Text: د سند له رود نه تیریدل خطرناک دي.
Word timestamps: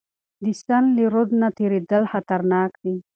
د 0.43 0.45
سند 0.61 0.87
له 0.97 1.03
رود 1.13 1.29
نه 1.41 1.47
تیریدل 1.57 2.03
خطرناک 2.11 2.71
دي. 2.83 2.95